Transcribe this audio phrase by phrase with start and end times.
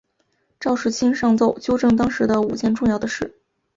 [0.59, 3.35] 赵世卿上奏纠正当时的五件重要的事。